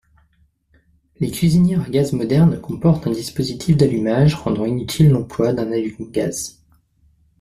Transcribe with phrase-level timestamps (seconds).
[1.19, 6.59] Les cuisinières à gaz modernes comportent un dispositif d’allumage rendant inutile l'emploi d'un allume-gaz.